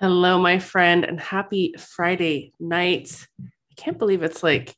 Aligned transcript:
Hello, 0.00 0.38
my 0.38 0.60
friend, 0.60 1.04
and 1.04 1.18
happy 1.18 1.74
Friday 1.76 2.52
night. 2.60 3.26
I 3.42 3.74
can't 3.74 3.98
believe 3.98 4.22
it's 4.22 4.44
like 4.44 4.76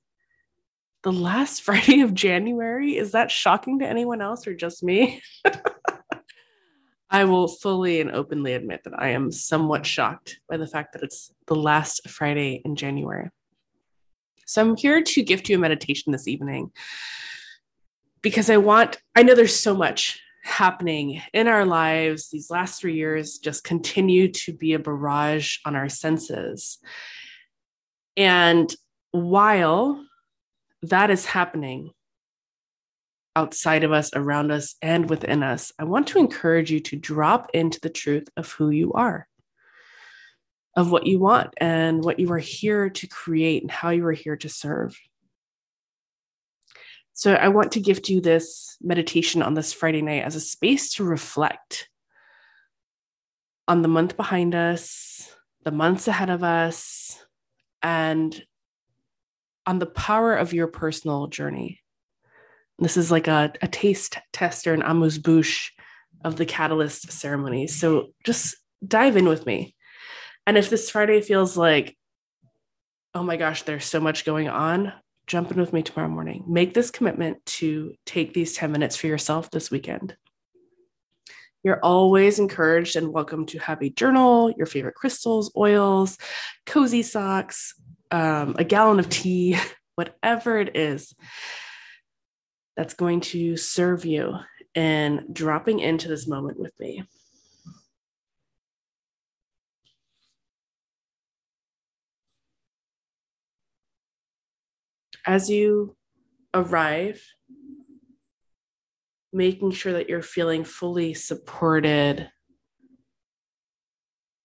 the 1.03 1.13
last 1.13 1.61
Friday 1.65 2.01
of 2.01 2.15
January. 2.15 2.97
Is 2.97 3.13
that 3.13 3.31
shocking 3.31 3.81
to 3.81 3.87
anyone 3.87 4.23
else 4.23 4.47
or 4.47 4.55
just 4.55 4.83
me? 4.83 5.21
I 7.11 7.25
will 7.25 7.49
fully 7.49 8.01
and 8.01 8.11
openly 8.11 8.55
admit 8.55 8.85
that 8.85 8.99
I 8.99 9.09
am 9.09 9.31
somewhat 9.31 9.85
shocked 9.85 10.41
by 10.49 10.57
the 10.57 10.67
fact 10.67 10.95
that 10.95 11.03
it's 11.03 11.31
the 11.47 11.55
last 11.55 12.09
Friday 12.09 12.63
in 12.65 12.75
January. 12.75 13.29
So 14.47 14.63
I'm 14.63 14.75
here 14.75 15.03
to 15.03 15.23
gift 15.23 15.51
you 15.51 15.57
a 15.57 15.61
meditation 15.61 16.13
this 16.13 16.29
evening 16.29 16.73
because 18.23 18.49
I 18.49 18.57
want, 18.57 18.97
I 19.15 19.23
know 19.23 19.35
there's 19.35 19.61
so 19.61 19.77
much 19.77 20.23
happening 20.43 21.23
in 21.33 21.49
our 21.49 21.65
lives 21.65 22.31
these 22.31 22.51
last 22.51 22.81
three 22.81 22.95
years 22.95 23.39
just 23.39 23.65
continue 23.65 24.29
to 24.29 24.53
be 24.53 24.73
a 24.73 24.79
barrage 24.79 25.59
on 25.65 25.77
our 25.77 25.89
senses. 25.89 26.79
And 28.17 28.75
while 29.13 30.05
that 30.83 31.11
is 31.11 31.27
happening 31.27 31.91
outside 33.37 33.85
of 33.85 33.93
us, 33.93 34.11
around 34.15 34.51
us, 34.51 34.75
and 34.83 35.09
within 35.09 35.43
us, 35.43 35.73
I 35.79 35.85
want 35.85 36.09
to 36.09 36.19
encourage 36.19 36.71
you 36.71 36.81
to 36.81 36.97
drop 36.97 37.51
into 37.55 37.81
the 37.81 37.91
truth 37.91 38.29
of 38.37 38.51
who 38.53 38.71
you 38.71 38.93
are, 38.93 39.29
of 40.77 40.91
what 40.91 41.07
you 41.07 41.21
want, 41.21 41.55
and 41.59 42.03
what 42.03 42.19
you 42.19 42.31
are 42.33 42.39
here 42.39 42.91
to 42.91 43.07
create, 43.07 43.63
and 43.63 43.71
how 43.71 43.91
you 43.91 44.05
are 44.07 44.13
here 44.13 44.37
to 44.37 44.49
serve. 44.49 44.99
So 47.21 47.35
I 47.35 47.49
want 47.49 47.73
to 47.73 47.81
gift 47.81 48.09
you 48.09 48.23
this 48.23 48.79
meditation 48.81 49.43
on 49.43 49.53
this 49.53 49.75
Friday 49.75 50.01
night 50.01 50.25
as 50.25 50.37
a 50.37 50.41
space 50.41 50.95
to 50.95 51.05
reflect 51.05 51.87
on 53.69 53.83
the 53.83 53.89
month 53.89 54.17
behind 54.17 54.55
us, 54.55 55.31
the 55.63 55.71
months 55.71 56.09
ahead 56.09 56.31
of 56.31 56.43
us, 56.43 57.23
and 57.83 58.43
on 59.67 59.79
the 59.79 59.85
power 59.85 60.35
of 60.35 60.55
your 60.55 60.67
personal 60.67 61.27
journey. 61.27 61.83
This 62.79 62.97
is 62.97 63.11
like 63.11 63.29
a, 63.29 63.53
a 63.61 63.69
taste 63.69 64.17
tester 64.33 64.73
and 64.73 64.83
amuse 64.83 65.19
bouche 65.19 65.73
of 66.25 66.37
the 66.37 66.47
catalyst 66.47 67.13
ceremony. 67.13 67.67
So 67.67 68.15
just 68.25 68.57
dive 68.83 69.19
in 69.19 69.29
with 69.29 69.45
me. 69.45 69.77
And 70.47 70.57
if 70.57 70.71
this 70.71 70.89
Friday 70.89 71.21
feels 71.21 71.55
like, 71.55 71.99
oh 73.15 73.23
my 73.23 73.37
gosh, 73.37 73.65
there's 73.65 73.85
so 73.85 74.01
much 74.01 74.25
going 74.25 74.49
on, 74.49 74.95
jump 75.31 75.53
in 75.53 75.61
with 75.61 75.73
me 75.73 75.81
tomorrow 75.81 76.09
morning. 76.09 76.43
Make 76.49 76.75
this 76.75 76.91
commitment 76.91 77.47
to 77.47 77.95
take 78.05 78.35
these 78.35 78.55
10 78.55 78.73
minutes 78.73 78.97
for 78.97 79.07
yourself 79.07 79.49
this 79.49 79.71
weekend. 79.71 80.17
You're 81.63 81.79
always 81.85 82.41
encouraged 82.41 82.97
and 82.97 83.13
welcome 83.13 83.47
to 83.47 83.61
have 83.61 83.81
a 83.81 83.91
journal, 83.91 84.51
your 84.51 84.67
favorite 84.67 84.97
crystals, 84.97 85.53
oils, 85.57 86.19
cozy 86.67 87.05
socks, 87.05 87.75
um, 88.11 88.57
a 88.59 88.65
gallon 88.65 88.99
of 88.99 89.09
tea, 89.09 89.57
whatever 89.95 90.59
it 90.59 90.77
is 90.77 91.15
that's 92.77 92.95
going 92.95 93.21
to 93.21 93.57
serve 93.57 94.05
you 94.05 94.35
in 94.75 95.29
dropping 95.33 95.79
into 95.79 96.09
this 96.09 96.27
moment 96.27 96.59
with 96.59 96.73
me. 96.81 97.05
As 105.27 105.51
you 105.51 105.97
arrive, 106.55 107.23
making 109.33 109.71
sure 109.73 109.93
that 109.93 110.09
you're 110.09 110.23
feeling 110.23 110.65
fully 110.65 111.15
supported, 111.15 112.31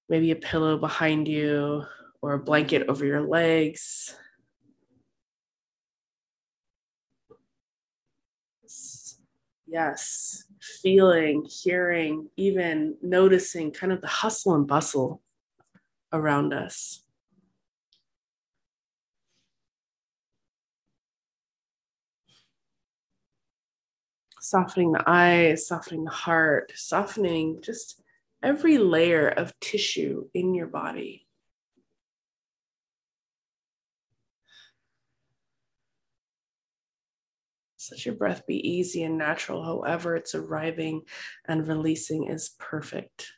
maybe 0.09 0.31
a 0.31 0.35
pillow 0.35 0.77
behind 0.77 1.27
you 1.27 1.83
or 2.21 2.33
a 2.33 2.39
blanket 2.39 2.87
over 2.87 3.05
your 3.05 3.21
legs. 3.21 4.15
Yes, 9.67 10.43
feeling, 10.81 11.45
hearing, 11.45 12.29
even 12.37 12.97
noticing 13.01 13.71
kind 13.71 13.91
of 13.91 14.01
the 14.01 14.07
hustle 14.07 14.55
and 14.55 14.67
bustle 14.67 15.21
around 16.13 16.53
us. 16.53 17.04
Softening 24.45 24.91
the 24.91 25.03
eyes, 25.07 25.67
softening 25.67 26.03
the 26.03 26.11
heart, 26.11 26.71
softening 26.75 27.59
just 27.63 27.99
every 28.43 28.77
layer 28.77 29.27
of 29.27 29.59
tissue 29.59 30.27
in 30.35 30.53
your 30.53 30.67
body. 30.67 31.27
Let 37.91 38.05
your 38.05 38.15
breath 38.15 38.47
be 38.47 38.67
easy 38.67 39.03
and 39.03 39.17
natural, 39.17 39.63
however, 39.63 40.15
it's 40.15 40.33
arriving 40.33 41.03
and 41.47 41.67
releasing 41.67 42.27
is 42.27 42.49
perfect. 42.59 43.31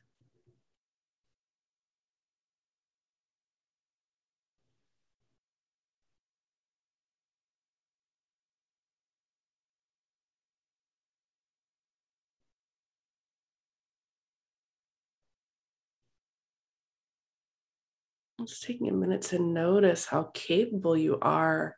Just 18.39 18.63
taking 18.63 18.87
a 18.87 18.93
minute 18.93 19.23
to 19.23 19.39
notice 19.39 20.05
how 20.05 20.29
capable 20.33 20.95
you 20.95 21.17
are 21.21 21.75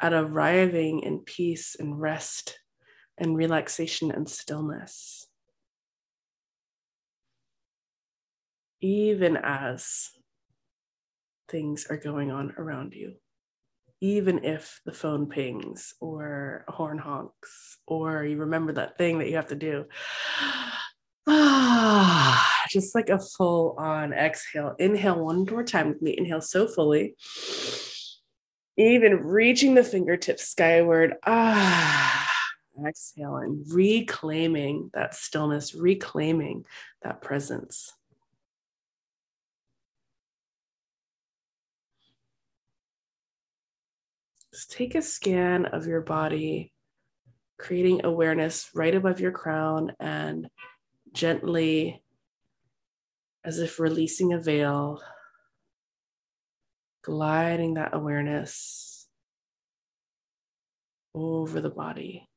at 0.00 0.14
arriving 0.14 1.00
in 1.00 1.18
peace 1.20 1.76
and 1.78 2.00
rest 2.00 2.58
and 3.18 3.36
relaxation 3.36 4.10
and 4.10 4.28
stillness. 4.28 5.26
Even 8.80 9.36
as 9.36 10.10
things 11.48 11.86
are 11.90 11.96
going 11.96 12.30
on 12.30 12.54
around 12.56 12.94
you, 12.94 13.14
even 14.00 14.44
if 14.44 14.80
the 14.86 14.92
phone 14.92 15.26
pings 15.26 15.94
or 16.00 16.64
a 16.68 16.72
horn 16.72 16.98
honks 16.98 17.78
or 17.86 18.24
you 18.24 18.38
remember 18.38 18.72
that 18.72 18.96
thing 18.98 19.18
that 19.18 19.28
you 19.28 19.36
have 19.36 19.48
to 19.48 19.54
do. 19.54 19.84
Ah, 21.26 22.66
just 22.70 22.94
like 22.94 23.08
a 23.08 23.18
full 23.18 23.74
on 23.78 24.12
exhale. 24.12 24.74
Inhale 24.78 25.24
one 25.24 25.44
more 25.44 25.64
time 25.64 25.88
with 25.88 26.02
me. 26.02 26.16
Inhale 26.16 26.40
so 26.40 26.66
fully. 26.68 27.16
Even 28.76 29.24
reaching 29.24 29.74
the 29.74 29.84
fingertips 29.84 30.48
skyward. 30.48 31.14
Ah, 31.24 32.28
exhale 32.86 33.36
and 33.36 33.64
reclaiming 33.72 34.90
that 34.94 35.14
stillness, 35.14 35.74
reclaiming 35.74 36.64
that 37.02 37.22
presence. 37.22 37.92
Just 44.52 44.70
take 44.70 44.94
a 44.94 45.02
scan 45.02 45.66
of 45.66 45.86
your 45.86 46.00
body, 46.00 46.72
creating 47.58 48.04
awareness 48.04 48.70
right 48.74 48.94
above 48.94 49.20
your 49.20 49.32
crown 49.32 49.92
and 50.00 50.48
gently, 51.16 52.02
as 53.42 53.58
if 53.58 53.80
releasing 53.80 54.34
a 54.34 54.38
veil, 54.38 55.00
gliding 57.02 57.74
that 57.74 57.94
awareness 57.94 59.08
over 61.14 61.60
the 61.62 61.70
body. 61.70 62.28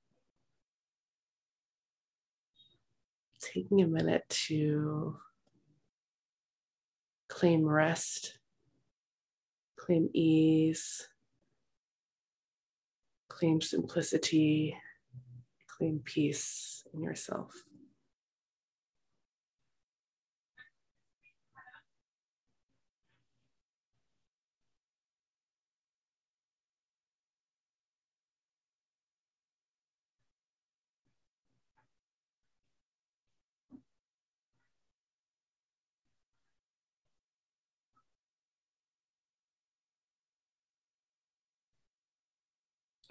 Taking 3.41 3.81
a 3.81 3.87
minute 3.87 4.23
to 4.47 5.17
claim 7.27 7.65
rest, 7.65 8.37
claim 9.77 10.09
ease, 10.13 11.09
claim 13.27 13.59
simplicity, 13.59 14.77
claim 15.67 15.99
peace 16.05 16.83
in 16.93 17.01
yourself. 17.01 17.51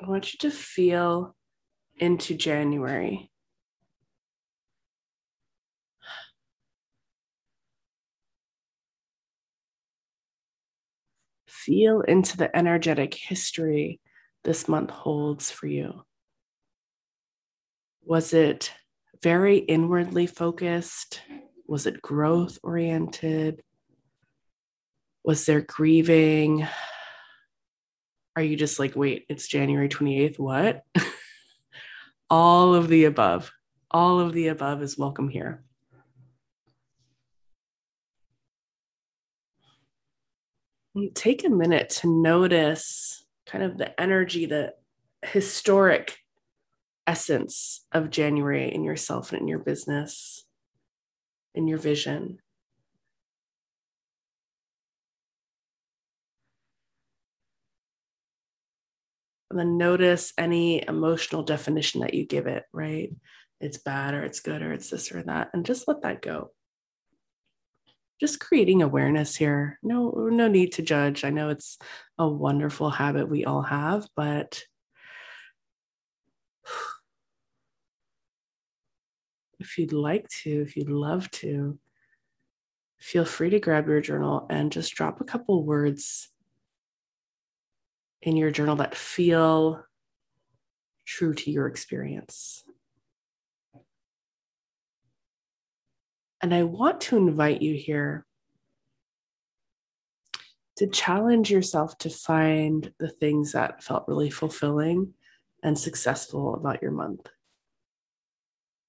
I 0.00 0.09
want 0.09 0.33
you 0.33 0.39
to 0.41 0.50
feel 0.50 1.35
into 1.99 2.35
January. 2.35 3.31
feel 11.69 12.00
into 12.00 12.35
the 12.39 12.56
energetic 12.56 13.12
history 13.12 14.00
this 14.43 14.69
month 14.69 14.89
holds 14.89 15.50
for 15.50 15.67
you. 15.67 16.03
Was 18.06 18.33
it 18.33 18.73
very 19.23 19.59
inwardly 19.59 20.27
focused? 20.27 21.21
Was 21.67 21.87
it 21.87 22.00
growth 22.00 22.59
oriented? 22.62 23.61
Was 25.25 25.45
there 25.45 25.61
grieving? 25.61 26.67
Are 28.38 28.43
you 28.43 28.55
just 28.55 28.79
like, 28.79 28.94
wait, 28.94 29.26
it's 29.29 29.49
January 29.49 29.88
28th? 29.88 30.38
What? 30.38 30.85
All 32.31 32.73
of 32.76 32.87
the 32.87 33.06
above. 33.06 33.50
All 33.90 34.20
of 34.20 34.32
the 34.32 34.46
above 34.46 34.81
is 34.81 34.96
welcome 34.96 35.29
here. 35.29 35.64
take 41.17 41.44
a 41.44 41.49
minute 41.49 41.90
to 41.90 42.08
notice 42.08 43.25
kind 43.44 43.64
of 43.64 43.76
the 43.76 44.00
energy, 44.00 44.46
the 44.46 44.73
historic 45.25 46.19
essence 47.08 47.87
of 47.90 48.08
January 48.08 48.73
in 48.73 48.85
yourself 48.85 49.32
and 49.32 49.43
in 49.43 49.49
your 49.49 49.58
business, 49.58 50.44
in 51.56 51.67
your 51.67 51.79
vision. 51.79 52.38
And 59.50 59.59
then 59.59 59.79
notice 59.79 60.33
any 60.37 60.87
emotional 60.87 61.43
definition 61.43 62.03
that 62.03 62.15
you 62.15 62.27
give 62.27 62.47
it, 62.47 62.65
right? 62.73 63.11
It's 63.61 63.79
bad 63.79 64.15
or 64.15 64.25
it's 64.25 64.41
good 64.41 64.62
or 64.62 64.73
it's 64.73 64.91
this 64.91 65.11
or 65.11 65.23
that, 65.23 65.50
and 65.53 65.65
just 65.65 65.89
let 65.89 66.03
that 66.03 66.23
go 66.23 66.50
just 68.21 68.41
creating 68.41 68.83
awareness 68.83 69.37
here. 69.37 69.79
No, 69.83 70.11
no 70.11 70.49
need 70.49 70.73
to 70.73 70.83
judge. 70.83 71.25
I 71.25 71.31
know 71.31 71.50
it's 71.50 71.79
a 72.19 72.29
wonderful 72.29 72.91
habit 72.91 73.29
we 73.29 73.45
all 73.45 73.62
have, 73.62 74.09
but 74.17 74.65
if 79.61 79.79
you'd 79.79 79.93
like 79.93 80.29
to, 80.43 80.62
if 80.62 80.77
you'd 80.77 80.91
love 80.91 81.31
to, 81.33 81.79
feel 82.99 83.25
free 83.25 83.50
to 83.50 83.61
grab 83.61 83.87
your 83.87 84.00
journal 84.00 84.47
and 84.50 84.73
just 84.73 84.95
drop 84.95 85.21
a 85.21 85.25
couple 85.25 85.65
words 85.65 86.31
in 88.23 88.37
your 88.37 88.50
journal 88.50 88.76
that 88.76 88.94
feel 88.94 89.85
true 91.06 91.35
to 91.35 91.50
your 91.50 91.67
experience. 91.67 92.65
And 96.41 96.55
I 96.55 96.62
want 96.62 97.00
to 97.03 97.17
invite 97.17 97.62
you 97.62 97.75
here 97.75 98.25
to 100.76 100.87
challenge 100.87 101.50
yourself 101.50 101.99
to 101.99 102.11
find 102.11 102.93
the 103.00 103.09
things 103.09 103.53
that 103.53 103.82
felt 103.82 104.05
really 104.06 104.31
fulfilling 104.31 105.12
and 105.64 105.76
successful 105.76 106.55
about 106.55 106.81
your 106.82 106.93
month. 106.93 107.26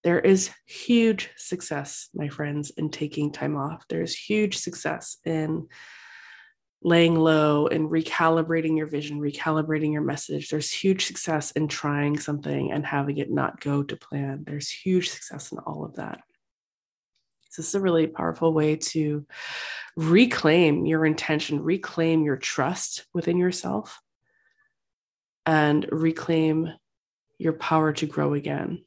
There 0.04 0.20
is 0.20 0.52
huge 0.66 1.32
success, 1.36 2.10
my 2.14 2.30
friends, 2.30 2.72
in 2.78 2.92
taking 2.92 3.32
time 3.32 3.58
off. 3.58 3.84
There's 3.90 4.16
huge 4.16 4.58
success 4.58 5.18
in 5.26 5.68
laying 6.82 7.16
low 7.16 7.68
and 7.68 7.90
recalibrating 7.90 8.78
your 8.78 8.88
vision, 8.88 9.20
recalibrating 9.20 9.92
your 9.92 10.02
message. 10.02 10.50
There's 10.50 10.72
huge 10.72 11.06
success 11.06 11.52
in 11.52 11.68
trying 11.68 12.18
something 12.18 12.72
and 12.72 12.86
having 12.86 13.18
it 13.18 13.32
not 13.32 13.60
go 13.60 13.84
to 13.84 13.98
plan. 13.98 14.44
There's 14.46 14.70
huge 14.70 15.10
success 15.10 15.52
in 15.52 15.60
all 15.60 15.84
of 15.84 15.96
that. 15.96 16.22
So 17.50 17.62
this 17.62 17.70
is 17.70 17.76
a 17.76 17.82
really 17.82 18.08
powerful 18.08 18.54
way 18.54 18.78
to 18.78 19.26
reclaim 19.98 20.86
your 20.86 21.06
intention, 21.06 21.62
reclaim 21.62 22.24
your 22.24 22.38
trust 22.38 23.06
within 23.14 23.38
yourself, 23.38 24.00
and 25.46 25.86
reclaim 25.92 26.72
your 27.40 27.54
power 27.54 27.92
to 27.94 28.06
grow 28.06 28.36
again. 28.36 28.86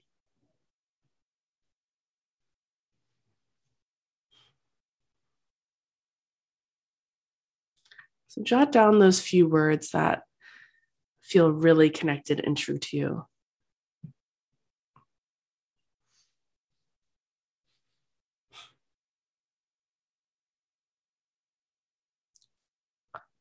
So 8.33 8.43
jot 8.43 8.73
down 8.73 8.99
those 8.99 9.21
few 9.21 9.47
words 9.47 9.91
that 9.91 10.23
feel 11.21 11.53
really 11.53 11.91
connected 11.91 12.41
and 12.43 12.57
true 12.57 12.79
to 12.79 12.97
you. 12.97 13.27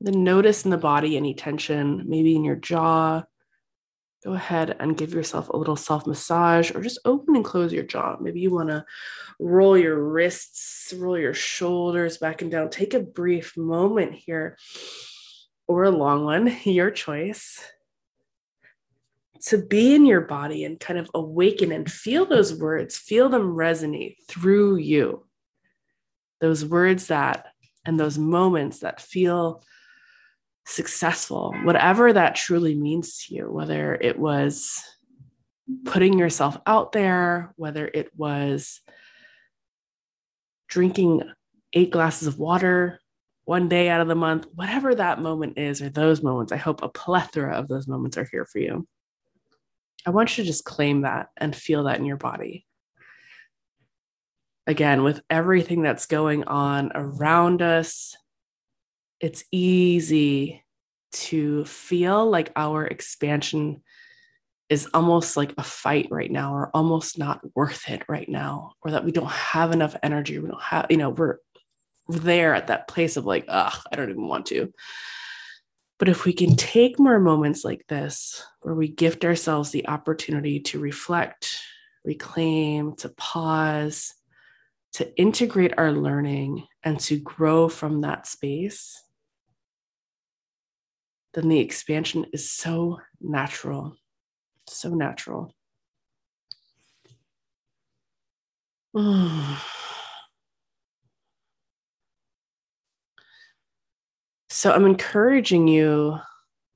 Then 0.01 0.25
notice 0.25 0.65
in 0.65 0.71
the 0.71 0.77
body 0.77 1.15
any 1.15 1.35
tension, 1.35 2.03
maybe 2.07 2.35
in 2.35 2.44
your 2.44 2.57
jaw. 2.57 3.23
Go 4.23 4.33
ahead 4.33 4.75
and 4.79 4.97
give 4.97 5.13
yourself 5.13 5.50
a 5.50 5.57
little 5.57 5.75
self 5.75 6.06
massage 6.06 6.71
or 6.71 6.81
just 6.81 7.00
open 7.06 7.35
and 7.35 7.45
close 7.45 7.73
your 7.73 7.83
jaw. 7.83 8.18
Maybe 8.19 8.39
you 8.39 8.51
want 8.51 8.69
to 8.69 8.85
roll 9.39 9.75
your 9.75 10.00
wrists, 10.00 10.94
roll 10.95 11.18
your 11.18 11.33
shoulders 11.33 12.18
back 12.18 12.44
and 12.44 12.51
down. 12.51 12.69
Take 12.69 12.94
a 12.94 13.00
brief 13.00 13.57
moment 13.57 14.13
here 14.13 14.57
or 15.68 15.83
a 15.83 15.91
long 15.91 16.23
one, 16.23 16.56
your 16.63 16.91
choice, 16.91 17.63
to 19.45 19.57
be 19.57 19.95
in 19.95 20.06
your 20.06 20.21
body 20.21 20.65
and 20.65 20.79
kind 20.79 21.00
of 21.00 21.09
awaken 21.15 21.71
and 21.71 21.91
feel 21.91 22.25
those 22.25 22.53
words, 22.53 22.97
feel 22.97 23.29
them 23.29 23.56
resonate 23.56 24.18
through 24.27 24.75
you. 24.75 25.25
Those 26.41 26.63
words 26.63 27.07
that 27.07 27.47
and 27.85 28.00
those 28.00 28.18
moments 28.18 28.79
that 28.79 29.01
feel 29.01 29.63
successful, 30.71 31.53
whatever 31.63 32.13
that 32.13 32.35
truly 32.35 32.75
means 32.75 33.25
to 33.25 33.35
you, 33.35 33.51
whether 33.51 33.95
it 33.95 34.18
was 34.18 34.81
putting 35.85 36.18
yourself 36.18 36.57
out 36.65 36.91
there, 36.91 37.53
whether 37.56 37.88
it 37.88 38.09
was 38.15 38.81
drinking 40.68 41.23
eight 41.73 41.91
glasses 41.91 42.27
of 42.27 42.39
water 42.39 43.00
one 43.45 43.68
day 43.68 43.89
out 43.89 44.01
of 44.01 44.07
the 44.07 44.15
month, 44.15 44.45
whatever 44.53 44.95
that 44.95 45.19
moment 45.19 45.57
is, 45.57 45.81
or 45.81 45.89
those 45.89 46.23
moments, 46.23 46.51
I 46.51 46.57
hope 46.57 46.83
a 46.83 46.89
plethora 46.89 47.56
of 47.56 47.68
those 47.68 47.88
moments 47.88 48.18
are 48.18 48.27
here 48.31 48.45
for 48.45 48.59
you. 48.59 48.88
I 50.06 50.12
want 50.12 50.38
you 50.38 50.44
to 50.44 50.47
just 50.47 50.63
claim 50.63 51.01
that 51.01 51.27
and 51.38 51.56
feel 51.56 51.83
that 51.83 52.00
in 52.00 52.06
your 52.06 52.18
body. 52.18 52.65
Again, 54.68 55.03
with 55.03 55.21
everything 55.29 55.81
that's 55.81 56.06
going 56.06 56.44
on 56.45 56.92
around 56.95 57.61
us, 57.61 58.16
it's 59.21 59.44
easy 59.51 60.63
to 61.11 61.63
feel 61.66 62.30
like 62.30 62.51
our 62.56 62.85
expansion 62.85 63.83
is 64.69 64.87
almost 64.94 65.35
like 65.35 65.54
a 65.57 65.63
fight 65.63 66.07
right 66.09 66.31
now 66.31 66.56
or 66.56 66.71
almost 66.73 67.19
not 67.19 67.42
worth 67.56 67.90
it 67.90 68.04
right 68.07 68.30
now 68.30 68.73
or 68.81 68.92
that 68.92 69.06
we 69.06 69.11
don't 69.11 69.30
have 69.30 69.71
enough 69.71 69.95
energy. 70.01 70.40
We 70.40 70.47
don't 70.47 70.61
have 70.61 70.87
you 70.90 70.97
know 70.97 71.09
we're 71.09 71.37
there 72.07 72.56
at 72.56 72.68
that 72.68 72.87
place 72.87 73.16
of 73.16 73.25
like 73.25 73.45
ugh 73.47 73.78
i 73.92 73.95
don't 73.95 74.09
even 74.09 74.28
want 74.28 74.47
to. 74.47 74.73
But 75.99 76.09
if 76.09 76.25
we 76.25 76.33
can 76.33 76.56
take 76.56 76.97
more 76.97 77.19
moments 77.19 77.63
like 77.63 77.85
this 77.87 78.44
where 78.61 78.73
we 78.73 78.87
gift 78.87 79.23
ourselves 79.23 79.69
the 79.69 79.87
opportunity 79.87 80.59
to 80.61 80.80
reflect 80.80 81.59
reclaim 82.04 82.95
to 82.95 83.09
pause 83.09 84.13
to 84.94 85.16
integrate 85.18 85.73
our 85.78 85.92
learning 85.92 86.66
and 86.83 86.99
to 87.01 87.19
grow 87.19 87.69
from 87.69 88.01
that 88.01 88.25
space 88.25 89.01
then 91.33 91.47
the 91.47 91.59
expansion 91.59 92.26
is 92.33 92.52
so 92.52 93.00
natural, 93.19 93.95
so 94.68 94.90
natural. 94.90 95.54
So 104.54 104.71
I'm 104.71 104.85
encouraging 104.85 105.69
you, 105.69 106.19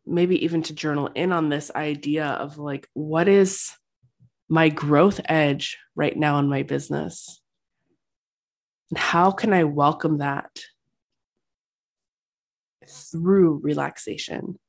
maybe 0.05 0.43
even 0.45 0.63
to 0.63 0.73
journal 0.73 1.09
in 1.13 1.33
on 1.33 1.49
this 1.49 1.69
idea 1.75 2.25
of 2.25 2.57
like, 2.57 2.87
what 2.93 3.27
is 3.27 3.69
my 4.47 4.69
growth 4.69 5.19
edge 5.25 5.77
right 5.93 6.15
now 6.15 6.39
in 6.39 6.47
my 6.47 6.63
business? 6.63 7.41
And 8.89 8.97
how 8.97 9.31
can 9.31 9.51
I 9.51 9.65
welcome 9.65 10.19
that 10.19 10.49
through 12.89 13.59
relaxation, 13.63 14.59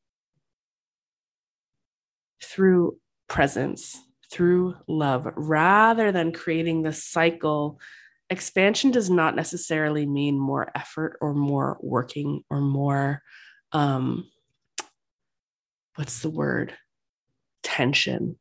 through 2.43 2.99
presence, 3.29 3.99
through 4.31 4.75
love, 4.89 5.27
rather 5.37 6.13
than 6.13 6.33
creating 6.33 6.83
this 6.83 7.05
cycle. 7.05 7.81
Expansion 8.29 8.91
does 8.91 9.09
not 9.09 9.37
necessarily 9.37 10.07
mean 10.07 10.39
more 10.39 10.71
effort 10.75 11.17
or 11.21 11.33
more 11.33 11.79
working 11.81 12.43
or 12.51 12.61
more, 12.61 13.23
um, 13.73 14.29
what's 15.95 16.21
the 16.21 16.31
word? 16.31 16.75
Tension. 17.63 18.37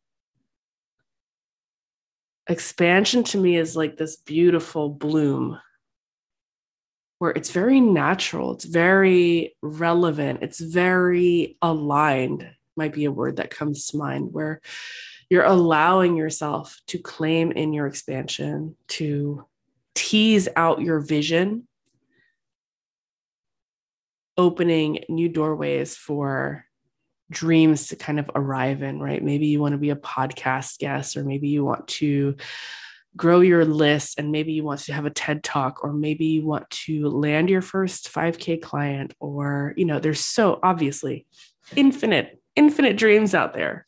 Expansion 2.48 3.24
to 3.24 3.38
me 3.39 3.58
is 3.58 3.75
like 3.75 3.98
this 3.98 4.17
beautiful 4.17 4.89
bloom 4.89 5.60
where 7.19 7.31
it's 7.31 7.51
very 7.51 7.79
natural, 7.79 8.53
it's 8.53 8.65
very 8.65 9.55
relevant, 9.62 10.39
it's 10.41 10.60
very 10.60 11.57
aligned, 11.62 12.50
might 12.75 12.93
be 12.93 13.05
a 13.05 13.12
word 13.12 13.38
that 13.38 13.50
comes 13.50 13.88
to 13.88 13.98
mind, 13.98 14.34
where 14.34 14.62
you're 15.29 15.43
allowing 15.43 16.15
yourself 16.17 16.79
to 16.88 16.98
claim 16.98 17.51
in 17.51 17.74
your 17.74 17.88
expansion, 17.88 18.75
to 18.88 19.45
tease 19.95 20.48
out 20.55 20.81
your 20.81 21.00
vision, 21.00 21.67
opening 24.38 25.00
new 25.07 25.29
doorways 25.29 25.95
for 25.95 26.65
dreams 27.31 27.88
to 27.88 27.95
kind 27.95 28.19
of 28.19 28.29
arrive 28.36 28.84
in, 28.84 29.00
right? 29.00 29.24
Maybe 29.24 29.48
you 29.48 29.62
want 29.62 29.72
to 29.72 29.79
be 29.79 29.89
a 29.89 29.95
podcast 29.95 30.77
guest, 30.77 31.17
or 31.17 31.24
maybe 31.24 31.48
you 31.48 31.63
want 31.63 31.88
to 31.88 32.36
grow 33.15 33.39
your 33.39 33.65
list 33.65 34.19
and 34.19 34.31
maybe 34.31 34.53
you 34.53 34.63
want 34.63 34.81
to 34.81 34.93
have 34.93 35.05
a 35.05 35.10
TED 35.10 35.43
talk 35.43 35.84
or 35.84 35.93
maybe 35.93 36.25
you 36.25 36.45
want 36.45 36.69
to 36.69 37.07
land 37.07 37.50
your 37.50 37.62
first 37.62 38.12
5k 38.12 38.62
client 38.62 39.13
or 39.19 39.74
you 39.77 39.86
know 39.86 40.00
there's 40.00 40.19
so 40.19 40.60
obviously 40.62 41.25
infinite 41.75 42.41
infinite 42.55 42.98
dreams 42.98 43.34
out 43.34 43.53
there. 43.53 43.86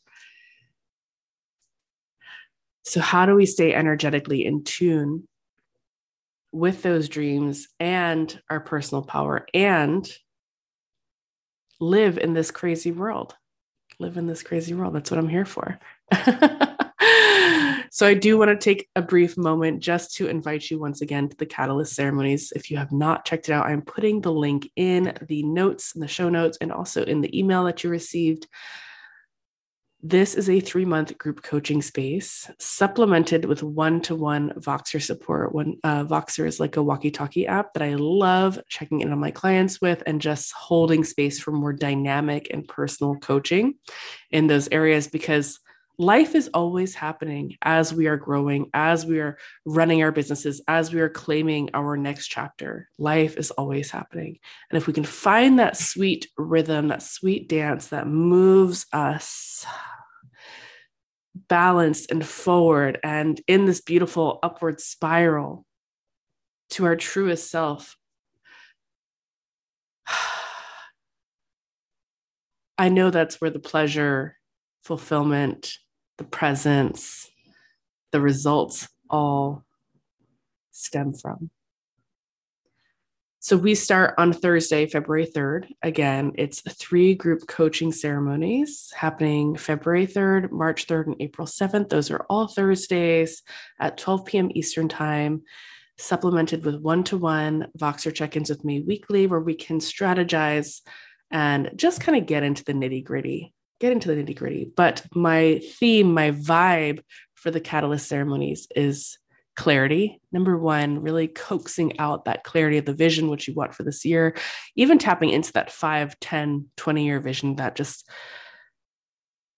So 2.84 3.00
how 3.00 3.26
do 3.26 3.34
we 3.34 3.46
stay 3.46 3.74
energetically 3.74 4.46
in 4.46 4.64
tune 4.64 5.28
with 6.52 6.82
those 6.82 7.08
dreams 7.08 7.68
and 7.78 8.40
our 8.48 8.60
personal 8.60 9.02
power 9.02 9.46
and 9.52 10.08
live 11.80 12.16
in 12.18 12.32
this 12.32 12.50
crazy 12.50 12.92
world? 12.92 13.36
Live 13.98 14.16
in 14.16 14.26
this 14.26 14.42
crazy 14.42 14.74
world. 14.74 14.94
That's 14.94 15.10
what 15.10 15.18
I'm 15.18 15.28
here 15.28 15.44
for. 15.44 15.78
so 17.90 18.06
I 18.06 18.14
do 18.14 18.38
want 18.38 18.50
to 18.50 18.56
take 18.56 18.88
a 18.96 19.02
brief 19.02 19.36
moment 19.36 19.80
just 19.80 20.14
to 20.16 20.28
invite 20.28 20.70
you 20.70 20.78
once 20.78 21.00
again 21.00 21.28
to 21.28 21.36
the 21.36 21.46
Catalyst 21.46 21.94
ceremonies. 21.94 22.52
If 22.54 22.70
you 22.70 22.76
have 22.76 22.92
not 22.92 23.24
checked 23.24 23.48
it 23.48 23.52
out, 23.52 23.66
I'm 23.66 23.82
putting 23.82 24.20
the 24.20 24.32
link 24.32 24.70
in 24.76 25.16
the 25.26 25.42
notes, 25.42 25.94
in 25.94 26.00
the 26.00 26.08
show 26.08 26.28
notes, 26.28 26.58
and 26.60 26.72
also 26.72 27.04
in 27.04 27.20
the 27.20 27.38
email 27.38 27.64
that 27.64 27.84
you 27.84 27.90
received. 27.90 28.46
This 30.00 30.36
is 30.36 30.48
a 30.48 30.60
three 30.60 30.84
month 30.84 31.18
group 31.18 31.42
coaching 31.42 31.82
space 31.82 32.48
supplemented 32.60 33.44
with 33.44 33.64
one 33.64 34.00
to 34.02 34.14
one 34.14 34.50
Voxer 34.50 35.02
support. 35.02 35.52
When 35.52 35.76
uh, 35.82 36.04
Voxer 36.04 36.46
is 36.46 36.60
like 36.60 36.76
a 36.76 36.82
walkie 36.82 37.10
talkie 37.10 37.48
app 37.48 37.74
that 37.74 37.82
I 37.82 37.94
love 37.94 38.60
checking 38.68 39.00
in 39.00 39.10
on 39.10 39.18
my 39.18 39.32
clients 39.32 39.80
with 39.80 40.04
and 40.06 40.20
just 40.20 40.52
holding 40.52 41.02
space 41.02 41.40
for 41.40 41.50
more 41.50 41.72
dynamic 41.72 42.46
and 42.52 42.68
personal 42.68 43.16
coaching 43.16 43.74
in 44.30 44.46
those 44.46 44.68
areas 44.70 45.08
because 45.08 45.58
life 45.98 46.36
is 46.36 46.48
always 46.54 46.94
happening 46.94 47.56
as 47.62 47.92
we 47.92 48.06
are 48.06 48.16
growing, 48.16 48.70
as 48.72 49.04
we 49.04 49.18
are 49.18 49.36
running 49.64 50.02
our 50.02 50.12
businesses, 50.12 50.60
as 50.68 50.92
we 50.92 51.00
are 51.00 51.08
claiming 51.08 51.70
our 51.74 51.96
next 51.96 52.28
chapter. 52.28 52.88
Life 52.98 53.36
is 53.36 53.50
always 53.50 53.90
happening. 53.90 54.38
And 54.70 54.76
if 54.76 54.86
we 54.86 54.92
can 54.92 55.02
find 55.04 55.58
that 55.58 55.76
sweet 55.76 56.28
rhythm, 56.36 56.88
that 56.88 57.02
sweet 57.02 57.48
dance 57.48 57.88
that 57.88 58.06
moves 58.06 58.86
us 58.92 59.66
balanced 61.48 62.10
and 62.10 62.24
forward 62.24 62.98
and 63.02 63.40
in 63.46 63.64
this 63.64 63.80
beautiful 63.80 64.38
upward 64.42 64.80
spiral 64.80 65.64
to 66.70 66.84
our 66.84 66.96
truest 66.96 67.50
self. 67.50 67.96
I 72.78 72.88
know 72.88 73.10
that's 73.10 73.40
where 73.40 73.50
the 73.50 73.58
pleasure, 73.58 74.36
fulfillment, 74.84 75.76
the 76.18 76.24
presence, 76.24 77.30
the 78.12 78.20
results 78.20 78.88
all 79.08 79.64
stem 80.72 81.14
from. 81.14 81.50
So 83.40 83.56
we 83.56 83.76
start 83.76 84.14
on 84.18 84.32
Thursday, 84.32 84.86
February 84.86 85.26
3rd. 85.26 85.68
Again, 85.82 86.32
it's 86.34 86.60
three 86.60 87.14
group 87.14 87.46
coaching 87.46 87.92
ceremonies 87.92 88.92
happening 88.94 89.56
February 89.56 90.06
3rd, 90.06 90.50
March 90.50 90.86
3rd, 90.86 91.06
and 91.06 91.16
April 91.20 91.46
7th. 91.46 91.88
Those 91.88 92.10
are 92.10 92.26
all 92.28 92.48
Thursdays 92.48 93.42
at 93.80 93.96
12 93.96 94.26
p.m. 94.26 94.50
Eastern 94.54 94.88
Time, 94.88 95.44
supplemented 95.98 96.64
with 96.64 96.82
one 96.82 97.04
to 97.04 97.16
one 97.16 97.68
Voxer 97.78 98.12
check 98.12 98.36
ins 98.36 98.50
with 98.50 98.64
me 98.64 98.82
weekly, 98.82 99.26
where 99.26 99.40
we 99.40 99.54
can 99.54 99.78
strategize 99.78 100.82
and 101.30 101.70
just 101.76 102.00
kind 102.00 102.18
of 102.18 102.26
get 102.26 102.42
into 102.42 102.64
the 102.64 102.72
nitty 102.72 103.04
gritty 103.04 103.54
get 103.80 103.92
into 103.92 104.08
the 104.08 104.22
nitty 104.22 104.36
gritty. 104.36 104.70
But 104.74 105.04
my 105.14 105.60
theme, 105.78 106.12
my 106.12 106.32
vibe 106.32 107.00
for 107.34 107.50
the 107.50 107.60
catalyst 107.60 108.08
ceremonies 108.08 108.66
is 108.74 109.18
clarity. 109.56 110.20
Number 110.30 110.56
one, 110.56 111.02
really 111.02 111.26
coaxing 111.26 111.98
out 111.98 112.24
that 112.24 112.44
clarity 112.44 112.78
of 112.78 112.84
the 112.84 112.92
vision, 112.92 113.28
which 113.28 113.48
you 113.48 113.54
want 113.54 113.74
for 113.74 113.82
this 113.82 114.04
year, 114.04 114.36
even 114.76 114.98
tapping 114.98 115.30
into 115.30 115.52
that 115.54 115.72
5, 115.72 116.18
10, 116.20 116.66
20 116.76 117.04
year 117.04 117.20
vision 117.20 117.56
that 117.56 117.74
just 117.74 118.08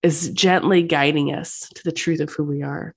is 0.02 0.30
gently 0.30 0.82
guiding 0.82 1.34
us 1.34 1.68
to 1.74 1.82
the 1.84 1.92
truth 1.92 2.20
of 2.20 2.30
who 2.30 2.44
we 2.44 2.62
are. 2.62 2.94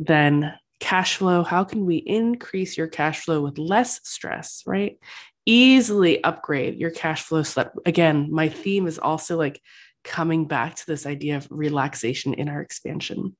Then 0.00 0.54
cash 0.80 1.16
flow. 1.16 1.42
How 1.42 1.64
can 1.64 1.86
we 1.86 1.96
increase 1.96 2.76
your 2.76 2.88
cash 2.88 3.24
flow 3.24 3.40
with 3.40 3.56
less 3.56 4.00
stress, 4.02 4.62
right? 4.66 4.98
Easily 5.46 6.22
upgrade 6.24 6.78
your 6.78 6.90
cash 6.90 7.22
flow. 7.22 7.44
So 7.44 7.62
that, 7.62 7.72
again, 7.86 8.28
my 8.30 8.48
theme 8.48 8.86
is 8.86 8.98
also 8.98 9.36
like 9.36 9.60
coming 10.06 10.46
back 10.46 10.76
to 10.76 10.86
this 10.86 11.04
idea 11.04 11.36
of 11.36 11.48
relaxation 11.50 12.32
in 12.32 12.48
our 12.48 12.60
expansion. 12.62 13.36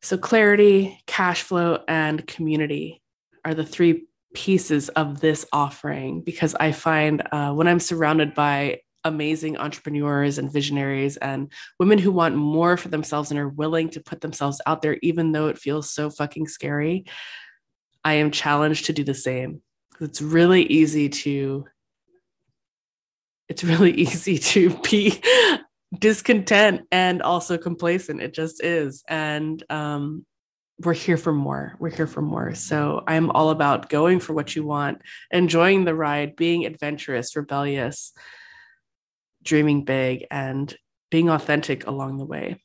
So, 0.00 0.16
clarity, 0.16 0.98
cash 1.06 1.42
flow, 1.42 1.82
and 1.88 2.26
community 2.26 3.02
are 3.44 3.54
the 3.54 3.64
three 3.64 4.06
pieces 4.34 4.88
of 4.90 5.20
this 5.20 5.46
offering 5.52 6.20
because 6.20 6.54
I 6.54 6.72
find 6.72 7.22
uh, 7.32 7.52
when 7.52 7.68
I'm 7.68 7.80
surrounded 7.80 8.34
by 8.34 8.80
amazing 9.04 9.56
entrepreneurs 9.58 10.38
and 10.38 10.52
visionaries 10.52 11.16
and 11.18 11.52
women 11.78 11.98
who 11.98 12.10
want 12.10 12.36
more 12.36 12.76
for 12.76 12.88
themselves 12.88 13.30
and 13.30 13.38
are 13.38 13.48
willing 13.48 13.90
to 13.90 14.00
put 14.00 14.20
themselves 14.20 14.60
out 14.66 14.82
there, 14.82 14.98
even 15.02 15.32
though 15.32 15.48
it 15.48 15.58
feels 15.58 15.90
so 15.90 16.10
fucking 16.10 16.48
scary, 16.48 17.04
I 18.04 18.14
am 18.14 18.30
challenged 18.30 18.86
to 18.86 18.92
do 18.92 19.04
the 19.04 19.14
same. 19.14 19.62
It's 20.00 20.20
really 20.20 20.64
easy 20.64 21.08
to 21.08 21.66
it's 23.48 23.64
really 23.64 23.92
easy 24.00 24.38
to 24.38 24.70
be 24.90 25.20
discontent 25.98 26.82
and 26.90 27.22
also 27.22 27.58
complacent. 27.58 28.22
It 28.22 28.34
just 28.34 28.62
is. 28.62 29.02
And 29.08 29.62
um, 29.70 30.26
we're 30.80 30.92
here 30.92 31.16
for 31.16 31.32
more. 31.32 31.76
We're 31.78 31.90
here 31.90 32.06
for 32.06 32.22
more. 32.22 32.54
So 32.54 33.02
I'm 33.06 33.30
all 33.30 33.50
about 33.50 33.88
going 33.88 34.20
for 34.20 34.32
what 34.32 34.56
you 34.56 34.64
want, 34.64 35.02
enjoying 35.30 35.84
the 35.84 35.94
ride, 35.94 36.36
being 36.36 36.66
adventurous, 36.66 37.36
rebellious, 37.36 38.12
dreaming 39.42 39.84
big, 39.84 40.26
and 40.30 40.74
being 41.10 41.28
authentic 41.30 41.86
along 41.86 42.18
the 42.18 42.24
way. 42.24 42.60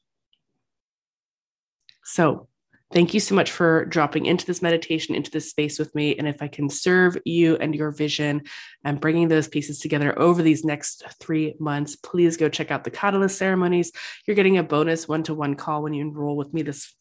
So 2.03 2.48
Thank 2.91 3.13
you 3.13 3.19
so 3.19 3.35
much 3.35 3.51
for 3.51 3.85
dropping 3.85 4.25
into 4.25 4.47
this 4.47 4.63
meditation, 4.63 5.13
into 5.13 5.29
this 5.29 5.47
space 5.47 5.77
with 5.77 5.93
me. 5.93 6.17
And 6.17 6.27
if 6.27 6.41
I 6.41 6.47
can 6.47 6.69
serve 6.69 7.17
you 7.23 7.55
and 7.57 7.75
your 7.75 7.91
vision 7.91 8.41
and 8.83 8.99
bringing 8.99 9.27
those 9.27 9.47
pieces 9.47 9.79
together 9.79 10.17
over 10.17 10.41
these 10.41 10.65
next 10.65 11.03
three 11.19 11.53
months, 11.59 11.95
please 11.95 12.35
go 12.35 12.49
check 12.49 12.71
out 12.71 12.83
the 12.83 12.89
Catalyst 12.89 13.37
ceremonies. 13.37 13.91
You're 14.25 14.35
getting 14.35 14.57
a 14.57 14.63
bonus 14.63 15.07
one 15.07 15.21
to 15.23 15.35
one 15.35 15.53
call 15.53 15.83
when 15.83 15.93
you 15.93 16.01
enroll 16.01 16.35
with 16.35 16.51
me 16.51 16.63
this. 16.63 16.95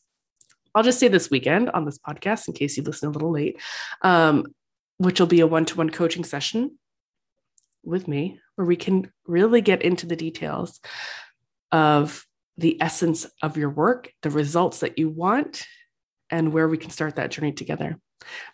I'll 0.75 0.83
just 0.83 1.01
say 1.01 1.09
this 1.09 1.31
weekend 1.31 1.71
on 1.71 1.87
this 1.87 1.99
podcast 1.99 2.49
in 2.49 2.55
case 2.55 2.77
you 2.77 2.83
listen 2.83 3.09
a 3.09 3.13
little 3.13 3.33
late, 3.33 3.59
um, 4.03 4.45
which 4.99 5.21
will 5.21 5.27
be 5.27 5.41
a 5.41 5.47
one 5.47 5.65
to 5.65 5.77
one 5.79 5.89
coaching 5.89 6.25
session 6.25 6.79
with 7.83 8.07
me 8.07 8.39
where 8.57 8.67
we 8.67 8.77
can 8.77 9.11
really 9.27 9.63
get 9.63 9.81
into 9.81 10.05
the 10.05 10.17
details 10.17 10.81
of 11.73 12.27
the 12.59 12.77
essence 12.83 13.27
of 13.41 13.57
your 13.57 13.71
work, 13.71 14.13
the 14.23 14.31
results 14.31 14.81
that 14.81 14.99
you 14.99 15.09
want, 15.09 15.65
and 16.31 16.53
where 16.53 16.69
we 16.69 16.79
can 16.79 16.91
start 16.91 17.17
that 17.17 17.31
journey 17.31 17.53
together. 17.53 17.99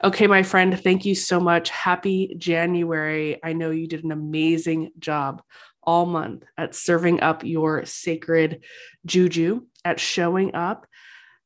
Okay, 0.02 0.26
my 0.26 0.43
friend, 0.43 0.78
thank 0.78 1.04
you 1.04 1.14
so 1.14 1.40
much. 1.40 1.71
Happy 1.71 2.35
January. 2.38 3.40
I 3.43 3.52
know 3.54 3.71
you 3.71 3.87
did 3.87 4.04
an 4.04 4.12
amazing 4.12 4.90
job 4.99 5.43
all 5.83 6.07
month 6.07 6.45
at 6.57 6.75
serving 6.75 7.21
up 7.21 7.45
your 7.45 7.85
sacred 7.85 8.64
juju, 9.07 9.62
at 9.85 10.00
showing 10.00 10.54
up, 10.54 10.87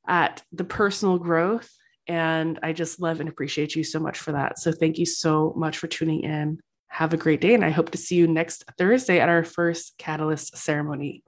at 0.07 0.43
the 0.53 0.65
personal 0.65 1.19
growth. 1.19 1.71
And 2.07 2.59
I 2.63 2.73
just 2.73 3.01
love 3.01 3.21
and 3.21 3.29
appreciate 3.29 3.75
you 3.75 3.85
so 3.85 4.01
much 4.01 4.19
for 4.19 4.33
that. 4.33 4.59
So 4.59 4.73
thank 4.73 4.99
you 4.99 5.07
so 5.07 5.53
much 5.57 5.79
for 5.79 5.87
tuning 5.87 6.23
in. 6.23 6.61
Have 6.89 7.13
a 7.13 7.19
great 7.19 7.41
day. 7.41 7.55
And 7.55 7.65
I 7.65 7.71
hope 7.71 7.91
to 7.91 7.99
see 7.99 8.17
you 8.17 8.27
next 8.27 8.65
Thursday 8.79 9.21
at 9.21 9.29
our 9.29 9.45
first 9.45 9.95
Catalyst 9.99 10.57
ceremony. 10.57 11.23